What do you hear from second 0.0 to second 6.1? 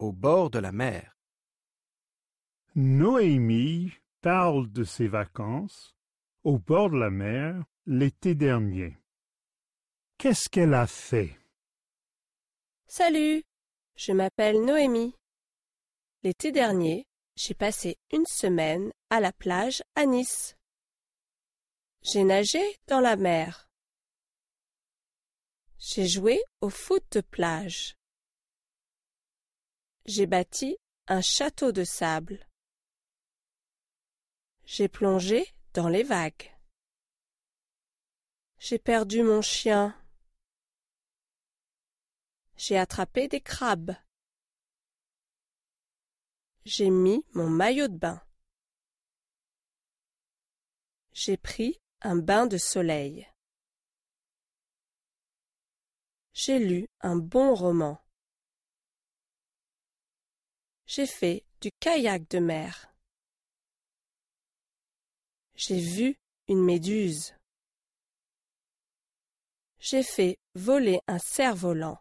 au bord de la mer. Noémie parle de ses vacances